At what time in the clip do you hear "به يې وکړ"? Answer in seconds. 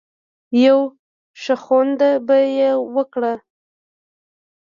2.25-3.23